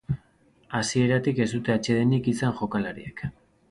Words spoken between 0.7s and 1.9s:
Hasieratik ez dute